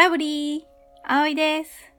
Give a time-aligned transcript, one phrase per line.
[0.00, 0.62] ラブリー、
[1.04, 1.92] 葵です。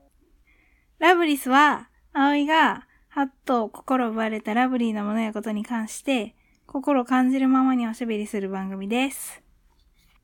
[0.98, 6.34] ラブリスは、葵が、はっと心奪われたラブリーなものやことに関して、
[6.66, 9.40] 心を感じるままにおしゃべりする番組です。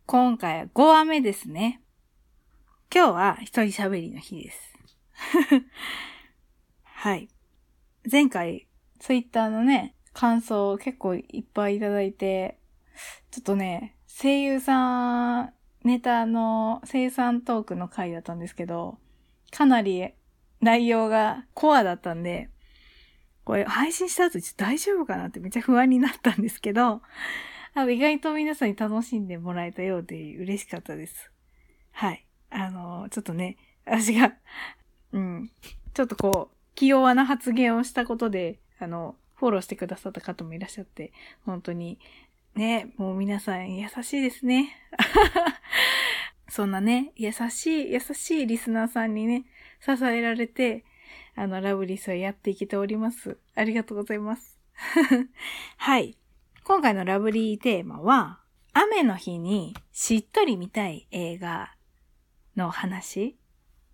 [0.07, 1.81] 今回は5話目ですね。
[2.93, 4.75] 今日は一人喋りの日です。
[6.83, 7.29] はい。
[8.11, 8.67] 前回、
[8.99, 12.59] ツイッターのね、感想を結構いっぱいいただいて、
[13.31, 15.55] ちょっとね、声優さん、
[15.89, 18.99] ネタの声優さんトークの回だったんですけど、
[19.51, 20.13] かなり
[20.61, 22.51] 内容がコアだったんで、
[23.45, 27.01] これ配信した後大丈夫かなってめっちゃ不安になったんですけど、
[27.75, 31.31] あの意外と皆さんに楽しんでもらえたようで嬉しかったです。
[31.93, 32.27] はい。
[32.51, 34.35] あの、ちょっとね、私が、
[35.13, 35.51] うん、
[35.95, 41.13] ちょっとこう、器用な発言をしたことで、あの、フォローしてくださった方もいらっしゃって、
[41.47, 41.99] 本当に、
[42.55, 44.77] ね、もう皆さん優しいですね。
[46.49, 49.45] そんなね、優しい、優しいリスナーさんにね、
[49.81, 50.85] 支えられて、
[51.35, 53.39] あの、ラブリスはやっていけております。
[53.55, 54.59] ありがとうございます。
[55.77, 56.17] はい。
[56.65, 58.41] 今回のラブリーテーマは、
[58.73, 61.75] 雨の日にしっとり見たい映画
[62.57, 63.37] の話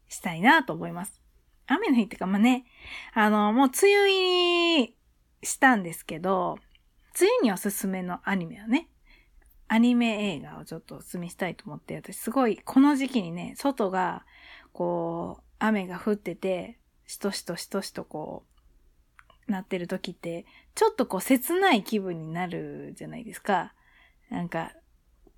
[0.09, 1.21] したいなと思います。
[1.67, 2.65] 雨の日ってか、まあね、
[3.13, 4.97] あの、もう梅雨入り
[5.43, 6.59] したんですけど、
[7.19, 8.89] 梅雨におすすめのアニメをね、
[9.69, 14.25] アニメ映画をちょっとお勧めしたいと思って、私すごいこの時期にね、外が、
[14.73, 18.45] こう、雨が降ってて、しとしとしとしとこ
[19.49, 23.75] う、なってる時って、ちょっとこう切ない気分になるじゃないですか。
[24.31, 24.73] なんか、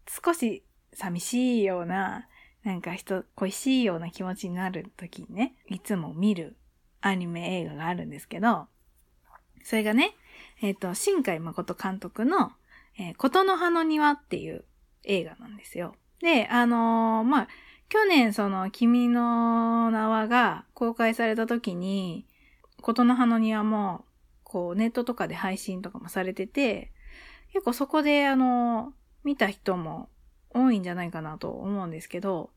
[0.09, 2.29] 少し寂しいような、
[2.65, 6.57] なんか人恋しいような気持ちになる時にね、いつも見る
[7.01, 8.67] アニメ映画があるんですけど、
[9.63, 10.15] それがね、
[10.61, 12.53] えっ、ー、と、新海誠監督の、
[12.99, 14.65] えー、ことの葉の庭っていう
[15.05, 15.95] 映画なんですよ。
[16.21, 17.49] で、あのー、まあ、
[17.89, 22.27] 去年その、君の名はが公開された時に、
[22.81, 24.05] ことの葉の庭も、
[24.45, 26.93] こう、ネットとかで配信とかもされてて、
[27.53, 28.93] 結構そこで、あの、
[29.25, 30.09] 見た人も
[30.51, 32.51] 多いんじゃないかなと思うんですけど、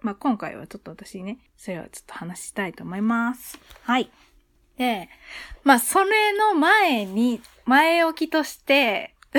[0.00, 3.58] まあ、今回はちょっと私ね、それをちょっと話したいと思います。
[3.82, 4.10] はい。
[4.80, 5.10] で、
[5.62, 9.14] まあ、それの前に、前置きとして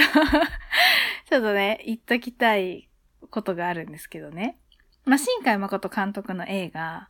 [1.27, 2.87] ちょっとね、言っときたい
[3.31, 4.59] ことがあるんですけどね。
[5.03, 7.07] まあ、新海誠監督の映画、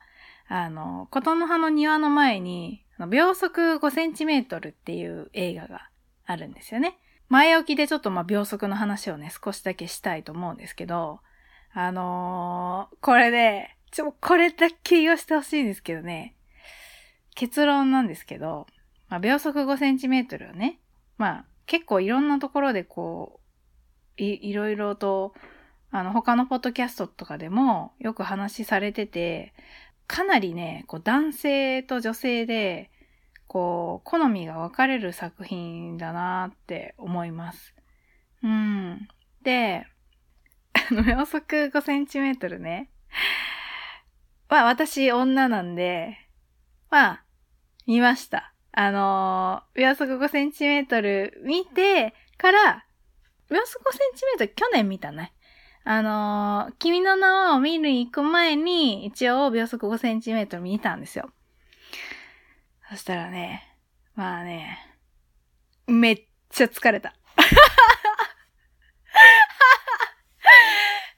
[0.47, 5.89] あの、琴の葉の庭の前に、秒速5センチメートルっていう映画が
[6.25, 6.97] あるんですよね。
[7.27, 11.19] 前置きでちょっとま秒速の話をね、少しだけしたいと思うんですけど、
[11.73, 16.37] あのー、これで、ちょ、これだけ言わせてほしいんですけどね、
[17.35, 18.67] 結論なんですけど、
[19.09, 20.79] まあ、秒速5センチメートルはね、
[21.17, 23.39] まあ、結構いろんなところでこ
[24.17, 25.33] う、い、いろいろと
[25.93, 29.53] あの、他のポッドキャストとかでもよく話されてて、
[30.07, 32.89] かなりね、こう男性と女性で、
[33.47, 37.75] こう、好みが分かれる作品だなって思います。
[38.41, 39.09] うん。
[39.43, 39.85] で、
[40.89, 42.89] あの、秒速5センチメートルね。
[44.47, 46.17] まあ、私女なんで、
[46.91, 47.23] まあ、
[47.87, 48.53] 見ました。
[48.73, 52.85] あのー、秒速5センチメートル見てから、
[53.49, 55.33] 秒速5センチメートル去年見たね。
[55.85, 61.31] あのー、君の名を見る行く前に、一応秒速5センチメートル見たんですよ。
[62.89, 63.63] そしたらね、
[64.15, 64.77] まあね、
[65.87, 67.15] めっちゃ疲れた。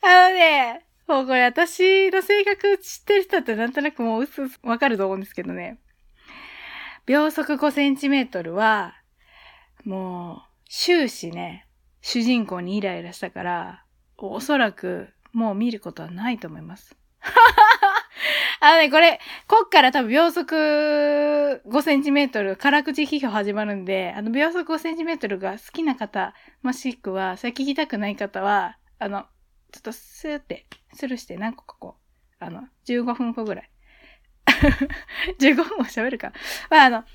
[0.04, 5.80] あのね、もうこれ私の性格知ってる人だってなんとなくもう薄々わかると思うんですけどね。
[7.06, 8.96] 秒速5センチメートルは、
[9.84, 11.68] もう、終始ね、
[12.02, 13.86] 主人公にイライラしたから、
[14.18, 16.96] おそらくもう見ることはないと思います。
[18.62, 19.20] あのね、これ、
[19.50, 29.26] こっから多分秒速5センチメートル、辛口批評始まるんで、あの、秒速5センチメートルが好きな方、もしくは、それ聞きたくない方は、あの、
[29.74, 31.96] ちょっとスーって、スルして何個かこ
[32.40, 33.70] う、あの、15分後ぐらい。
[35.40, 36.31] 15分も喋るか。
[36.70, 37.06] まあ、あの、ち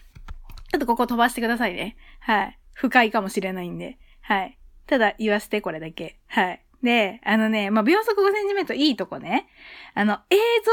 [0.74, 1.96] ょっとここ飛ばしてくださいね。
[2.18, 2.58] はい。
[2.74, 3.96] 不快かもしれないんで。
[4.20, 4.58] はい。
[4.86, 6.18] ただ言わせて、これだけ。
[6.26, 6.64] はい。
[6.82, 9.48] で、あのね、まあ、秒速5センチメートルいいとこね。
[9.94, 10.72] あの、映像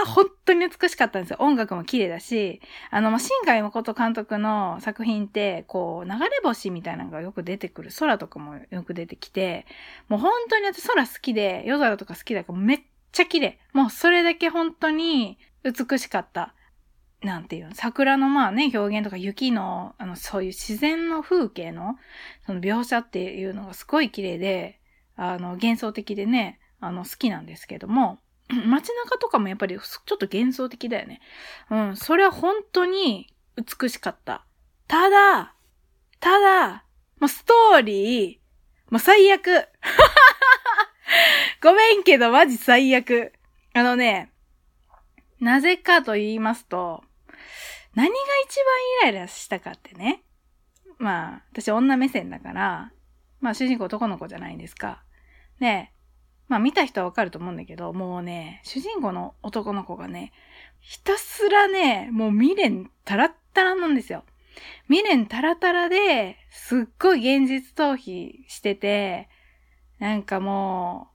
[0.00, 1.36] は本当に美しかったんですよ。
[1.38, 2.60] 音楽も綺麗だし、
[2.90, 7.90] あの、まあ、新海誠監督の作品って、こう、流れ星みたいなのがよく出てくる。
[7.96, 9.66] 空とかもよく出てきて、
[10.08, 12.80] もう本当に私空好きで、夜空とか好きだからめっ
[13.12, 13.58] ちゃ綺麗。
[13.72, 16.54] もうそれだけ本当に美しかった。
[17.22, 21.96] なんていうの、桜のまあね、表現とか雪の、あの、そういう自然の風景の、
[22.44, 24.78] その描写っていうのがすごい綺麗で、
[25.16, 28.18] あの、幻想的でね、あの、好きなんですけども、
[28.66, 31.20] 街中とかもやっぱりちょっと幻想的だよね。
[31.70, 34.44] うん、それは本当に美しかった。
[34.86, 35.54] ただ、
[36.20, 36.84] ただ、
[37.20, 38.38] もうストーリー、
[38.90, 39.68] もう最悪。
[41.62, 43.32] ごめんけど、マジ最悪。
[43.72, 44.30] あのね、
[45.40, 47.02] なぜかと言いますと、
[47.94, 48.14] 何が
[48.46, 48.56] 一
[49.02, 50.22] 番イライラしたかってね。
[50.98, 52.92] まあ、私女目線だから、
[53.40, 55.03] まあ主人公男の子じゃないですか。
[55.60, 55.90] で、
[56.48, 60.32] まあ見た人はわかると思うんだけど、もうね、主人公の男の子がね、
[60.80, 64.24] ひたすらね、もう未練タラッタラなんですよ。
[64.88, 69.28] 未練タラタラで、すっごい現実逃避してて、
[69.98, 71.08] なんかも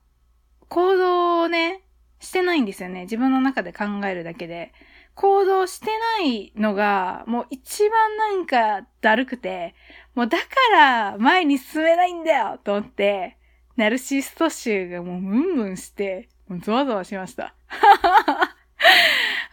[0.62, 1.82] う、行動をね、
[2.18, 3.02] してないんですよね。
[3.02, 4.72] 自分の中で考えるだけで。
[5.14, 5.86] 行動して
[6.20, 9.74] ないのが、もう一番なんかだるくて、
[10.14, 13.36] もうだから前に進めないんだよと思って、
[13.76, 17.54] ナルシスト臭がもうムンムンして、もうゾワゾワしました。
[17.68, 18.54] あ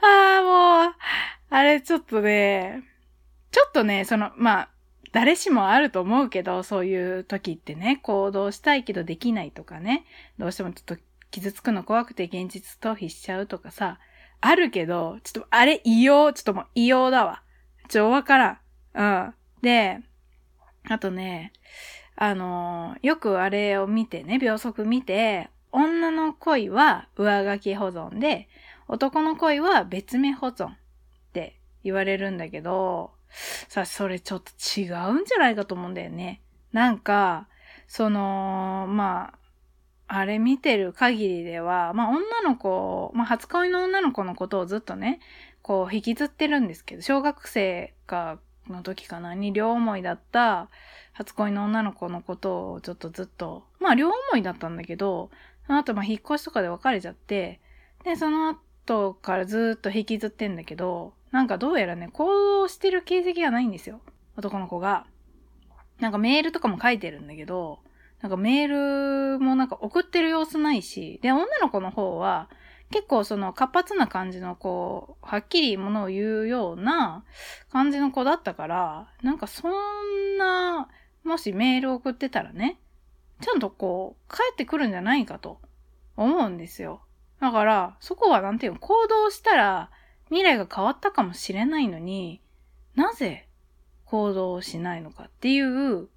[0.02, 0.96] あ、もう、
[1.50, 2.84] あれちょっとね、
[3.52, 4.70] ちょっとね、その、まあ、
[5.12, 10.06] 誰しもあると思うけど、そういう時ってね、行動したいけどできないとかね、
[10.38, 10.98] どうしてもちょっと
[11.32, 14.00] 傷つくの怖くて現実逃避しちゃうとかさ、
[14.42, 17.42] あるけど、ちょっとあれ異様、ちょっともう異様だわ。
[17.88, 18.60] ちょ、わからん。
[18.94, 19.34] うん。
[19.62, 20.00] で、
[20.90, 21.54] あとね、
[22.18, 28.50] あの、よくあれを見てね、秒速見て、女の恋は上書き保存で、
[28.88, 30.76] 男の恋は別名保存っ
[31.32, 33.12] て言われるんだけど、
[33.70, 36.42] さ、それちょっと違うんじゃないかと思うんだよね。
[36.72, 37.48] なんか、
[37.88, 39.34] その、ま
[40.08, 45.20] あ、あれ見てる限りでは、まあ女の子、まあ初恋の女の子のことをずっとね、
[45.62, 48.40] こう引きずってるんですけど、小学生か
[48.72, 50.70] の時かなに両思いだった
[51.14, 55.32] 初恋の女の子のことをちょっとずっと、まあ両思いだったんだけど、
[55.66, 57.60] その後まあ引っ越しとかで別れちゃって、
[58.04, 58.50] で、その
[58.86, 64.00] 後からずっと引きずってんだけど、なんかどうやらね、行動してる形跡がないんですよ。
[64.38, 65.06] 男の子が。
[66.00, 67.80] なんかメールとかも書いてるんだけど、
[68.22, 72.50] なんかメールもなんか送ってる様子ないし、で、女の子の方は、
[72.92, 77.26] 結構その活発な感じのこう、はっきりものを言うような
[77.70, 80.88] 感じの子だったから、なんかそんな、
[81.24, 82.80] もしメール送ってたらね、
[83.42, 85.60] ちゃんとこう、帰ってくるんじゃないかと
[86.16, 87.02] 思うんですよ。
[87.42, 89.92] だから、そこはなんていうの、行動したら
[90.28, 92.42] 未来が変わったかもしれないのに、
[92.96, 93.48] なぜ
[94.06, 96.08] 行動しないのかっていう、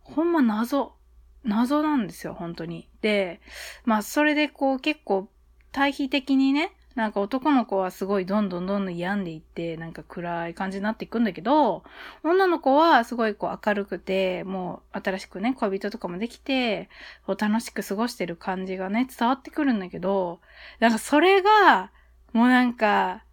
[0.00, 0.94] ほんま謎。
[1.42, 2.88] 謎なんですよ、本当に。
[3.00, 3.40] で、
[3.84, 5.28] まあ、それでこう結構
[5.72, 11.84] 対比的にね、なんか男の子はすごいどんどんどんどん病んでいって、なんか暗い感じになっていくんだけど、
[12.24, 16.88] 女の子はすごいこう明るくて、もう新しくね、恋人とかもできて、
[17.26, 20.40] こう楽しく過ごしてる感じがね、伝わってくるんだけど、
[20.80, 21.92] なんかそれが、
[22.32, 23.24] もうなんか、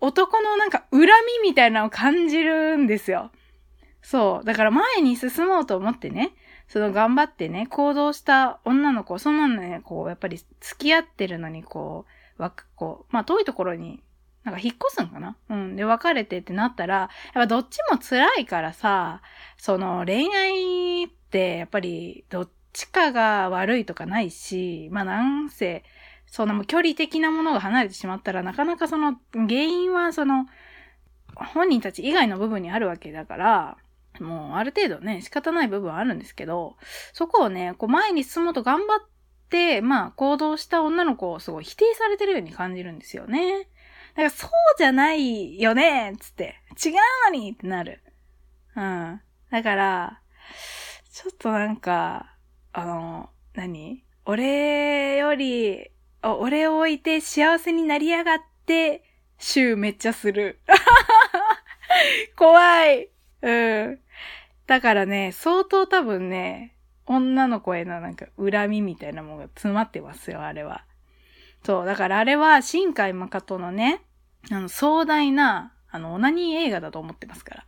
[0.00, 1.06] 男のなんか恨み
[1.50, 3.30] みたいなのを感じるんですよ。
[4.02, 4.44] そう。
[4.44, 6.32] だから前に進もうと思ってね、
[6.72, 12.06] その頑張ってね、行動した女の子、そのね、こう、やっぱり付き合ってるのに、こ
[12.38, 14.02] う、わくこう、まあ遠いところに、
[14.42, 15.36] なんか引っ越すんかな？
[15.50, 15.76] うん。
[15.76, 19.20] で、別れてってなったら、やっぱどっちも辛いからさ、
[19.58, 25.84] その恋愛って、やっぱりどっちかが悪いとかないし、まあなんせ、
[26.26, 30.46] その距離的なものが離れてしまったら、なかなかその原因はその、
[31.36, 33.76] 本人たち以外の部分にあるわけだから、
[34.22, 36.76] もうある程度ね、仕方ない部分はあるんですけど、
[37.12, 38.98] そこをね、こう前に進もうと頑張っ
[39.48, 43.68] て、まあ行動した女の子をすごい否定されてるように感じるんですよね。
[44.14, 46.92] だからそうじゃないよねつって、違う
[47.32, 48.00] のにってなる。
[48.76, 49.20] うん。
[49.50, 50.20] だから、
[51.12, 52.34] ちょっとなんか、
[52.72, 54.04] あの、何？
[54.24, 55.90] 俺より、
[56.22, 59.04] 俺を置いて幸せになりやがって、
[59.38, 60.60] シューめっちゃする。
[62.36, 63.10] 怖い。
[63.42, 64.00] うん。
[64.72, 66.74] だからね、相当多分ね、
[67.04, 70.86] 女の子へのなんか恨みみたいなものが詰まってますよ、あれは。
[71.62, 74.00] そう、だからあれは新海誠のね、
[74.50, 77.66] あの壮大な、あの、オナニー映画だと思ってますから。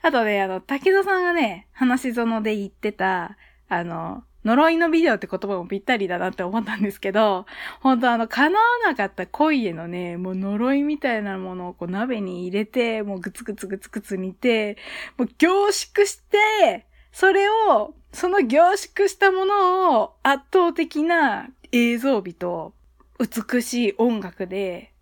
[0.08, 3.36] あとね、あの、滝戸さんがね、話園で言ってた、
[3.68, 7.46] あの、呪いのビデオって言葉もぴったりだなって思ったんですけど、
[7.80, 14.76] 本当あの、叶わなかった恋へのね、もう呪いみたいなものをこう鍋に入れて、もうグツグツグツグツ煮て、
[15.16, 22.72] もう凝縮して、それを、その凝縮したものを圧倒的な映像美と
[23.18, 24.92] 美しい音楽で、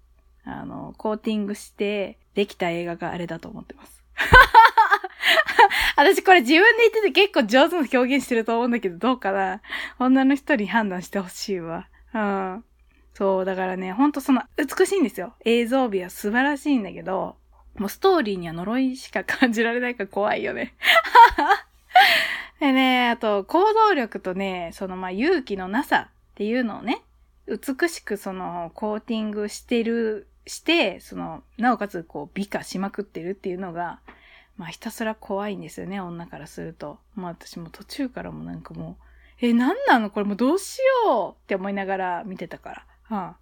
[0.45, 4.03] あの、コーティングしてできた映画があれだと思ってます。
[5.97, 9.61] 私これ自分で言ってて結構上手な表現してると思うんだけど、どうかな
[9.99, 11.89] 女の人に判断してほしいわ。
[12.15, 12.65] うん。
[13.15, 15.35] そう、だからね、ほんとその、美しいんですよ。
[15.45, 17.37] 映像美は素晴らしいんだけど、
[17.79, 20.75] もうストーリーには呪いしか感じられないから怖いよね。
[22.61, 27.03] でね、あと、行動力とね、そのまあ勇気のなさっていうのをね、
[27.47, 34.01] 美しくそのコーティングしてる、して、その、なおかつこう美化しまくってるっていうのが、
[34.57, 36.99] まあひたすら怖いんですよね、女からすると。
[37.15, 40.11] まあ私も途中からもなんかもう、え、なんなの？
[40.11, 42.87] これもうどうしようって思いながら見てたから。
[43.11, 43.35] うん。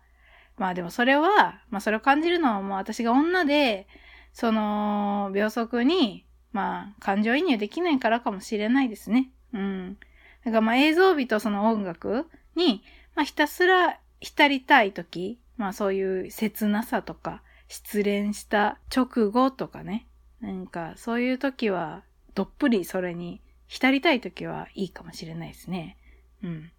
[0.57, 3.87] まあでもそれは、まあそれを感じるのはもう私が女で、
[4.33, 9.31] その、秒速に、まあ感情移入できないからかもしれないですね。
[9.53, 9.99] うん。
[10.45, 12.83] だからまあ映像美とその音楽に、
[13.15, 20.09] まあひたすら浸りたいとき、まあそういう切なさとか、失恋した直後とかね。
[20.45, 22.03] なんかそういう時は、
[22.35, 25.97] どっぷりそれに浸りたい時はいいかもしれないですね。
[26.43, 26.71] うん。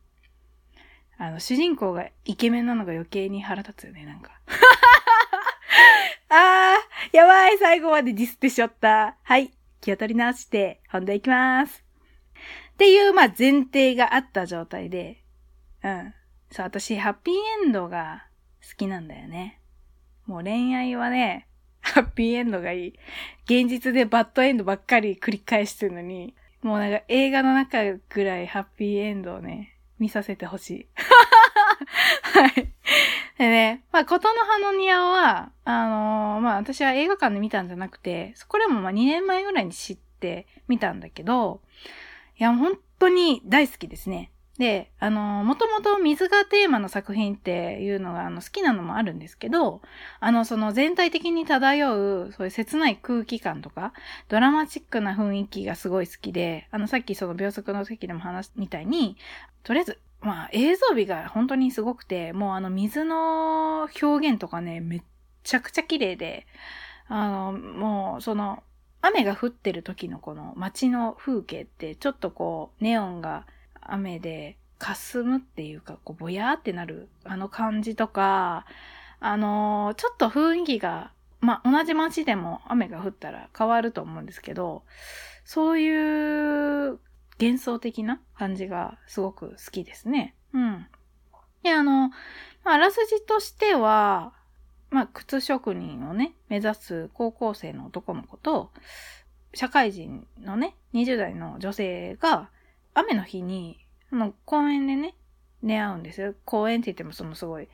[1.18, 4.40] あの、主人公がイケメンなのが余計に腹立つよね、なんか。
[6.30, 9.18] あー、やばい、最後までディスってしょった。
[9.24, 11.84] はい、気を取り直して、本題行きます。
[12.74, 15.24] っていう、まあ、前提があった状態で、
[15.84, 16.14] うん。
[16.52, 18.28] そう、私、ハッピーエンドが
[18.62, 19.60] 好きなんだよね。
[20.28, 21.48] もう恋愛はね、
[21.94, 22.94] ハッピーエンドがいい。
[23.46, 27.78] 現実でバッドエンドばっかり繰り返してるのに、もうなんか映画の中
[28.10, 30.88] ぐらいハッピーエンドをね、見させてほしい。
[32.34, 32.54] はい。
[33.38, 41.62] でね、まあ、ことの葉の庭は、あのー、まあ、私は映画館で見たんじゃなくて、そこれもま、2年前ぐらいに知って見たんだけど、
[42.38, 44.32] いや、本当に大好きですね。
[44.58, 49.82] で、あの、もともと水がテーマの作品っていうのが、あの、好きなのもあるんですけど、
[50.22, 53.92] あの、その全体的に漂う、そういう切ない空気感とか、
[54.30, 59.18] ドラマチックな雰囲気がすごい好きで、あの、さっきその秒速の席でも話したみたいに、
[59.64, 65.02] とりあえず、まあ、映像美が本当にすごくて、もうあの、水の表現とかね、めっ
[65.44, 66.48] ちゃくちゃ綺麗で、
[67.10, 68.64] あの、もう、その、
[69.02, 73.46] 雨が降ってる時のこの街の風景って、ちょっとこう、ネオンが
[73.88, 78.66] 雨で霞むっていうか、こう、ぼやーってなる、あの感じとか、
[79.20, 84.84] あのー、ちょっと雰囲気が、まあ、同じ街でも雨が降ったら変わると思うんですけど、
[85.44, 87.00] そういう
[87.40, 90.36] 幻想的な感じがすごく好きですね。
[90.54, 90.88] うん。
[91.64, 92.10] で、あの、
[92.64, 94.34] まあ、らすじとしては、
[94.90, 98.72] まあ、靴職人をね、目指す高校生の男の子と、
[99.54, 102.50] 社会人のね、20代の女性が、
[102.96, 105.16] 雨の日に、あの、公園でね、
[105.62, 106.34] 出会うんですよ。
[106.46, 107.70] 公園って言ってもそのすごい、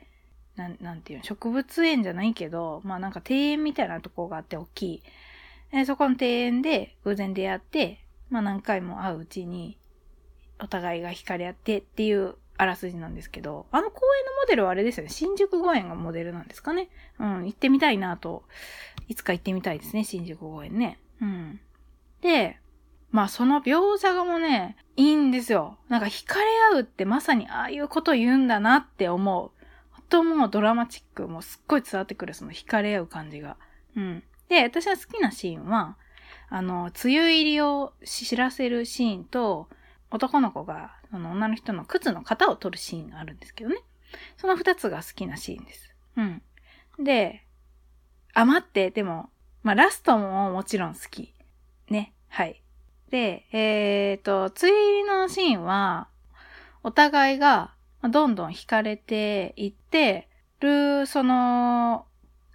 [0.56, 5.02] なん、なんていうの、植物園じゃないけど、まあなんか庭園みたいなとこがあって大きい。
[5.70, 9.78] でそこの庭園で偶然出会って、まあ何回も会ううちに、
[10.60, 15.10] お互いが惹かれ合ってっていうあらすじなんですけど、あの公園のモデルはあれですよね。
[15.10, 16.88] 新宿公園がモデルなんですかね。
[17.18, 18.44] うん、行ってみたいなと。
[19.08, 20.98] いつか行ってみたいですね、新宿公園ね。
[21.20, 21.60] うん。
[22.20, 22.58] で、
[23.12, 25.78] まあその描写がもね、いいんですよ。
[25.88, 29.50] なんか惹かれ合うってまさにああいうこと言うんだなって思う。
[29.90, 33.56] ほともうドラマチック、もうすっごい伝わってくるその惹かれ合う感じが。
[33.96, 34.22] うん。
[34.48, 35.96] で、私が好きなシーンは、
[36.48, 39.68] あの、梅雨入りを知らせるシーンと、
[40.10, 43.76] 男の子が、その女の人の靴の型を取るシーンがあるんですけどね。
[44.36, 45.94] その二つが好きなシーンです。
[46.16, 46.42] うん。
[46.98, 47.46] で、
[48.34, 49.30] あ、待って、でも、
[49.62, 51.34] まあ、ラストももちろん好き。
[51.88, 52.12] ね。
[52.28, 52.61] はい。
[53.12, 56.08] で、えっ、ー、と、追入りのシーンは、
[56.82, 57.74] お互いが
[58.10, 62.06] どんどん惹かれていってる、その、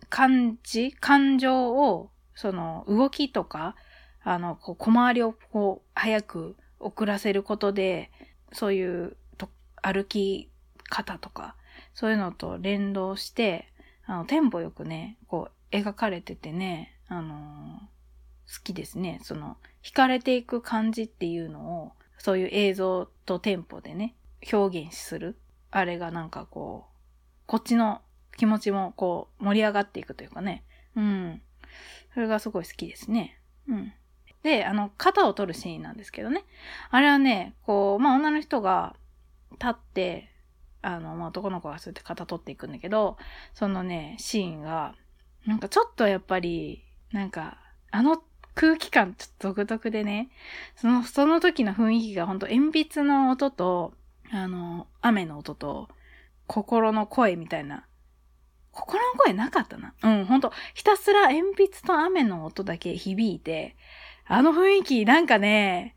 [0.10, 3.76] 感じ感情を、その、動きとか、
[4.24, 8.10] あの、こう、小回りをこう、早く遅らせることで、
[8.52, 9.50] そういうと、
[9.84, 10.50] 歩き
[10.90, 11.56] 方とか、
[11.94, 13.72] そういうのと連動して、
[14.08, 17.98] あの、テンポよくね、こう、描かれててね、あのー
[18.48, 19.20] 好きですね。
[19.24, 19.58] その、
[19.88, 24.16] 惹かれていく感じっていうのを、そういう映像とテンポでね、
[24.52, 25.38] 表現する。
[25.72, 26.94] あれがなんかこう、
[27.46, 28.02] こっちの
[28.36, 30.66] 気持ちもこう、盛り上がっていくというかね。
[30.98, 31.42] うん。
[32.14, 33.40] それがすごい好きですね。
[33.70, 33.94] うん。
[34.44, 36.44] で、あの、肩を取るシーンなんですけどね。
[36.90, 38.94] あれはね、こう、まあ女の人が
[39.54, 40.30] 立って、
[40.82, 43.18] あの、まあ男の子がそうやって肩取っていくんだけど、
[43.54, 44.96] そのね、シーンが、
[45.46, 47.58] なんかちょっとやっぱり、なんか、
[47.92, 48.22] あの
[48.58, 50.30] 空気感ちょっと独特でね、
[50.76, 53.94] その、その時の雰囲気がほんと鉛筆の音と、
[54.32, 55.90] あの、雨の音と、
[56.48, 57.86] 心の声みたいな。
[58.72, 59.94] 心の声なかったな。
[60.02, 63.76] うん、ほんと、ひたすら鉛筆と雨の音だけ響いて、
[64.26, 65.96] あの雰囲気、なんかね、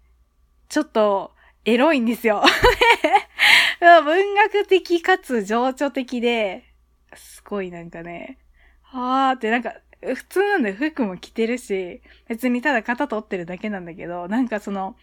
[0.69, 1.33] ちょっと、
[1.65, 2.43] エロいんですよ。
[3.81, 6.75] 文学的かつ情緒的で、
[7.15, 8.39] すごいなんかね、
[8.83, 9.73] はーってなんか、
[10.03, 14.97] 普通なんで服も着てるし、別にただ肩取ってるだけなんだけど、なんかその、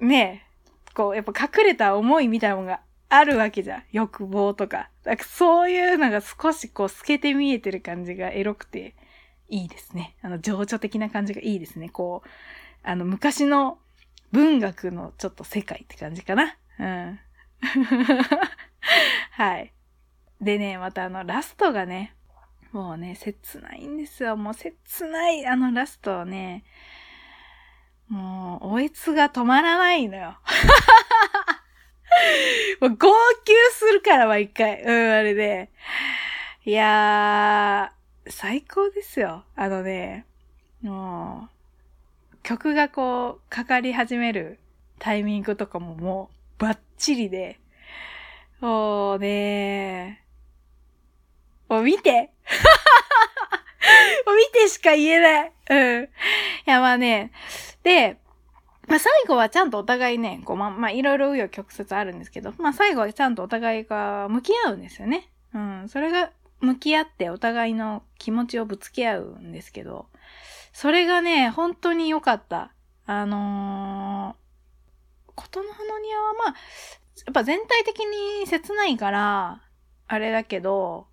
[0.00, 0.44] ね
[0.90, 3.82] え、こう、やっぱ隠れた思いみたいなものがあるわけじゃん。
[3.92, 4.88] 欲望とか。
[5.04, 8.94] なんかそういうのが少しこう透けて見えてる感じがエロくて
[9.48, 10.16] いいですね。
[10.22, 11.88] あの、情緒的な感じがいいですね。
[11.88, 12.28] こう、
[12.82, 13.78] あの、昔の
[14.32, 16.56] 文学のちょっと世界って感じかな。
[16.78, 17.20] うん。
[19.32, 19.72] はい。
[20.40, 22.14] でね、またあの、ラストがね、
[22.72, 24.36] もうね、切ないんですよ。
[24.36, 26.64] もう切ない、あのラストはね、
[28.08, 30.38] もう、おえつが止まらないのよ。
[32.80, 34.82] もう号泣するから、毎回。
[34.82, 35.70] うん、あれで。
[36.64, 39.44] いやー、最高ですよ。
[39.54, 40.26] あのね、
[40.82, 41.48] も
[42.32, 44.58] う、曲がこう、かかり始める
[44.98, 47.58] タイミングとかももう、バッチリで、
[48.62, 50.22] もうね
[51.68, 52.30] もう見て
[54.26, 55.52] 見てしか言えない。
[55.70, 56.04] うん。
[56.04, 56.08] い
[56.66, 57.32] や、まあね。
[57.82, 58.18] で、
[58.88, 65.28] まあ最後はちゃんとお互いね、こう、ま、まあいろいろ紆余曲折あるんですけど、まあ最後はちゃんとお互いが向き合うんですよね。
[65.54, 65.88] うん。
[65.88, 70.06] それが向き合ってお互いの気持ちをぶつけ合うんですけど、
[70.72, 72.72] それがね、本当に良かった。
[73.04, 76.54] あのー、ことの葉の庭はまあ、
[77.26, 79.62] やっぱ全体的に切ないから、
[80.06, 81.06] あれだけど、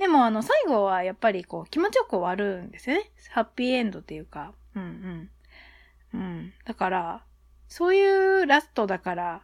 [0.00, 3.10] でもあの最後はやっぱりこう気持ちよく終わるんですよね。
[3.32, 4.54] ハッピーエンドっていうか。
[4.74, 5.30] うん
[6.14, 6.20] うん。
[6.20, 6.52] うん。
[6.64, 7.22] だから、
[7.68, 9.42] そういうラストだから、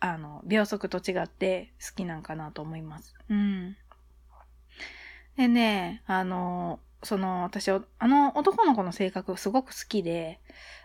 [0.00, 3.14] あの、秒速と違って好きなんかなと思います。
[3.30, 3.76] うん。
[5.38, 10.38] でね、あの、その、私、あの男の子の性格すごく好きで、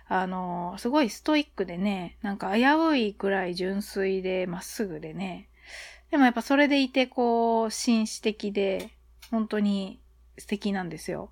[0.07, 5.49] あの、すごいストイックでね、なんか危ういくらい純粋でまっすぐでね、
[6.09, 8.91] でもやっぱそれでいてこう、紳士的で、
[9.31, 9.99] 本当に
[10.37, 11.31] 素敵なんですよ。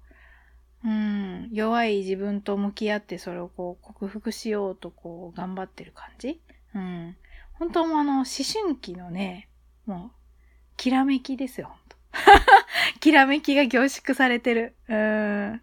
[0.85, 6.39] うん、弱い自分と向き合ってそれをこう克服しようとこう頑張ってる感じ
[6.75, 7.17] うん。
[7.53, 9.49] 本当もあの、思春期のね、
[9.85, 10.17] もう、
[10.77, 11.97] きらめきですよ、本当
[12.99, 14.75] きらめきが凝縮されてる。
[14.87, 15.61] うん。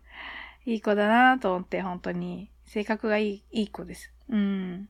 [0.66, 2.51] いい子だなと思って、本当に。
[2.64, 4.12] 性格がいい、いい子です。
[4.29, 4.88] うん。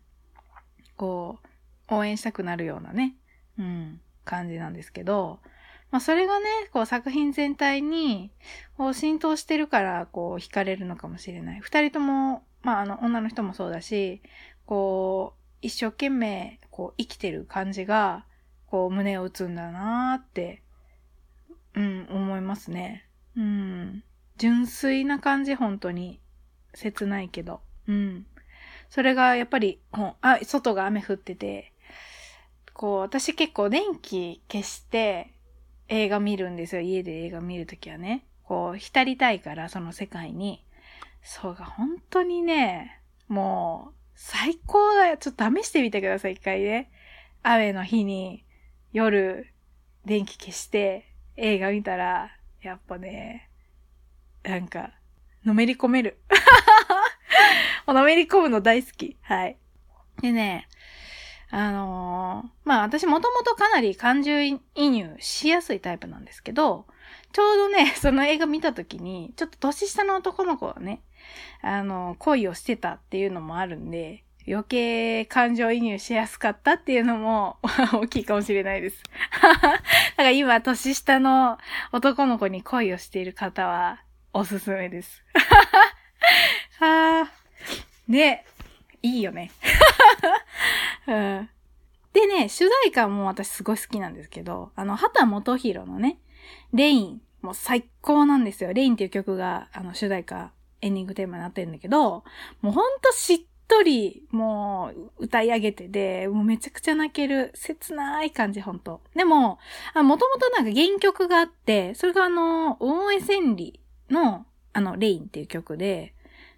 [0.97, 1.41] こ
[1.91, 3.17] う、応援したくなるようなね、
[3.59, 5.41] うん、感じなんですけど、
[5.95, 8.33] まあそれがね、こう作品全体に
[8.77, 11.61] こう浸透してるからこう惹かれるのかもしれない。
[11.61, 14.21] 二人とも、まああの女の人もそうだし、
[14.67, 18.27] こう一生懸命こう生きてる感じが
[18.67, 20.63] こう胸を打つんだなーって、
[21.77, 23.07] うん、思いますね。
[23.37, 24.03] うん。
[24.37, 26.19] 純粋な感じ、本当に。
[26.75, 27.61] 切ないけど。
[27.87, 28.27] うん。
[28.91, 31.73] それがやっぱり、あ、外が雨降ってて、
[32.73, 35.34] こう、私結構電気消して、
[35.89, 36.83] 映画見るんですよ。
[36.83, 38.27] 家で映画見るときはね。
[38.45, 40.65] こう、浸りたいから、その世界に。
[41.23, 45.17] そうが、本当にね、もう、最高だよ。
[45.17, 46.91] ちょっと試してみてください、一回ね。
[47.43, 48.45] 雨の日に、
[48.93, 49.53] 夜、
[50.05, 52.31] 電気消して、映画見たら、
[52.63, 53.51] やっぱね、
[54.43, 54.93] なんか、
[55.45, 56.19] のめり込める。
[57.87, 59.17] のめり込むの大好き。
[59.23, 59.57] はい。
[60.21, 60.69] でね、
[61.57, 66.87] あのー、まあ私もともとかなり感情移入しやすいタイプなんですけど、
[67.31, 71.01] ちょうどね、 その映画見た時に、ちょっと年下の男の子がね、
[71.63, 77.59] あの、恋をしてたっていうのもあるんで、余計感情移入しやすかったっていうのも
[77.95, 79.01] 大きいかもしれないです。
[79.41, 79.71] だか
[80.17, 81.59] ら今、年下の
[81.93, 85.23] 男の子に恋をしている方は、おすすめです。
[86.81, 87.33] はあ、
[88.09, 88.45] ね、
[89.03, 89.53] いいよね。
[91.07, 91.49] うん。
[92.13, 96.19] でね、主題歌も私すごい好きなんですけど、あの、畑元博のね、
[96.73, 98.73] レイン、もう最高なんですよ。
[98.73, 102.25] レインっていう曲が、あの、主題歌、エンディングテーマになってるんだけど、
[102.63, 109.01] もうほんとしっとり、もう、歌い上げてで、もうめちゃくちゃ泣ける、切ない感じ、ほんと。
[109.15, 109.59] でも、
[109.95, 116.15] もともとなんか原曲があって、それがあの、大江千里の、あの、レインっていう曲で、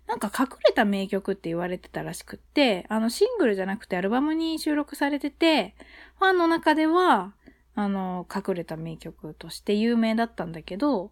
[0.06, 5.74] なんか隠れた名曲って言われてたらしくって、あのシングルじゃなくてアルバムに収録されてて、
[6.18, 7.32] ファンの中では、
[7.74, 11.10] あの、隠れた名曲として有名だったんだけど、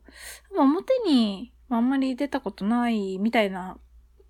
[0.56, 3.78] 表にあんまり出たことないみたいな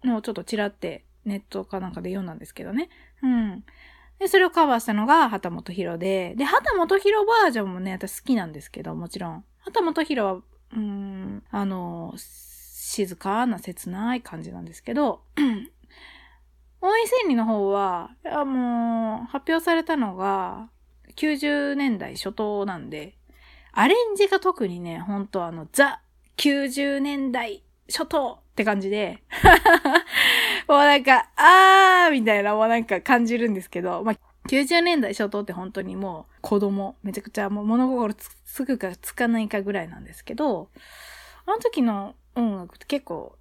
[0.03, 2.89] のをちょっとちらってネットかなんかで読んだんですけどね。
[3.23, 3.65] うん。
[4.19, 9.45] で、それをカバーしたのが畑本博で、で、畑本博バージョンもね、私好きなんですけど、もちろん。
[9.59, 10.43] 畑本博は、
[10.75, 12.15] うん、あの、
[12.95, 15.23] 静かな切ない感じなんですけど、
[16.81, 20.69] 応援千里の方は、いやもう、発表されたのが、
[21.17, 23.17] 90年代初頭なんで、
[23.73, 26.03] アレンジが特にね、ほんとあの、ザ
[26.37, 29.25] 90年代初頭って感じで、
[30.69, 34.17] もうなんか、あーみたいなもうなんか感じるんですけど、まあ、
[34.49, 40.69] 90年代初頭って本当にもう子供、めちゃくちゃもう物心つくかつかないかぐらいなんですけど、
[41.47, 43.37] あの時の音楽って結構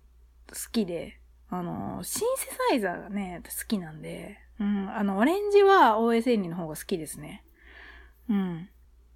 [0.49, 7.43] 好きで、あの、シンセサイザーがね、好きなんで、うん、あの、オレンジは OSN の方が好きですね。
[8.29, 8.69] うん。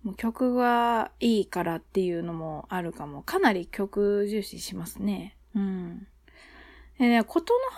[0.04, 3.24] もう曲がいいからっていうのもあるかも。
[3.24, 5.38] かなり曲重視しますね。
[5.56, 6.08] うん。
[7.00, 7.78] でね、ことの葉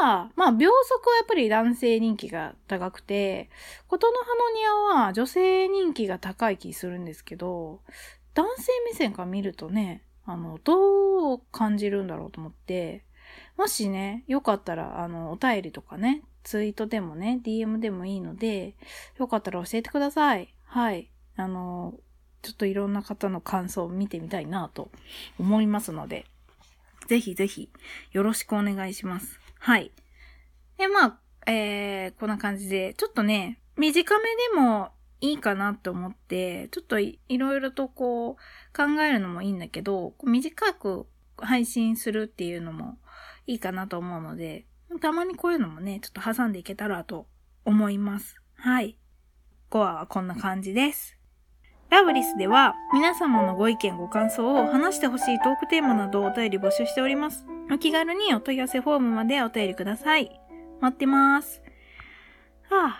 [0.00, 3.48] の庭は、まあ、秒速はやっぱり男性人気が高くて、
[3.86, 7.80] ことの葉の庭は女性人気が高い気するんですけど、
[8.34, 13.04] 男性目線から見るとね、あの、どう感じるんだろうと思って、
[13.56, 18.74] もしね、よかったら、あの、お便りとかね、ツイートでもね、DM でもいいので、
[19.18, 20.54] よかったら教えてください。
[20.64, 21.10] はい。
[21.36, 21.94] あの、
[22.42, 24.90] ちょっといろんな方の感想を見てみたいなと
[25.38, 26.26] 思いますので、
[27.06, 27.70] ぜひぜひ
[28.12, 29.38] よろしくお願いします。
[29.58, 29.92] はい。
[30.78, 34.90] で、まあ、えー、こんな感じで、ちょっとね、短めでも
[35.22, 41.06] いいかなと思って、ちょっといろいろとこう考えるのもいいんだけど、短く
[41.36, 42.98] 配信するっていうのも
[43.46, 44.66] いいかなと思うので、
[45.00, 47.26] たまにこういうのもね、ちょっと挟んでいけたらと
[47.64, 48.36] 思います。
[48.56, 48.98] はい。
[49.70, 51.16] 5話はこんな感じです。
[51.88, 57.46] ラブリスでは皆様のご意見ご感想を話してほしいトークテーマなどお便り募集しております。
[57.70, 60.40] お気軽にお問い合わせフォームまでお便りください。
[60.80, 61.62] 待ってます。
[62.70, 62.98] は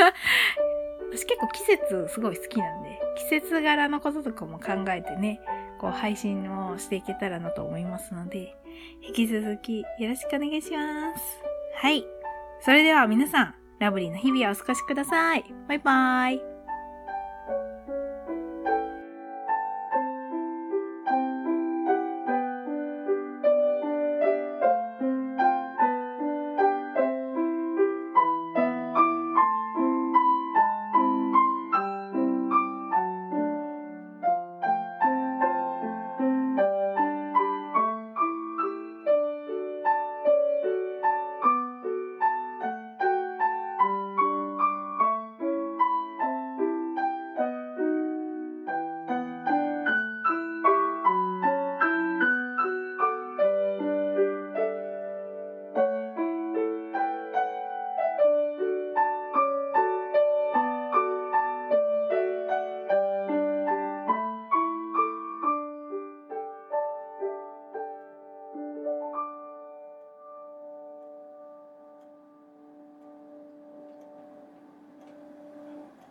[0.00, 0.71] ぁ、あ。
[1.12, 2.98] 私結構季節すごい好きなんで、
[3.30, 5.40] 季節柄のこととかも考えてね、
[5.78, 8.56] こう配信をしていけたらなと思いますので、
[9.06, 11.22] 引き続きよろしくお願いします。
[11.76, 12.04] はい。
[12.60, 15.44] それでは皆さん、ラブリーな日々をお過ごしください。
[15.68, 16.51] バイバーイ。